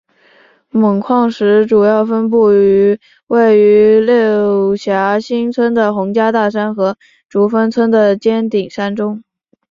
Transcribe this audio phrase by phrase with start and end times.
[0.71, 6.97] 锰矿石主要分布于位于娄霞新村的洪家大山和
[7.29, 9.23] 竹峰村的尖顶山中。